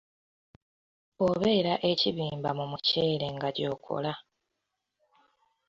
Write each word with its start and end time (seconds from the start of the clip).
Bw’obeera 1.15 1.73
e 1.89 1.91
kibimba 1.99 2.49
mu 2.59 2.65
muceere 2.71 3.27
nga 3.35 3.49
gyokola. 3.57 4.13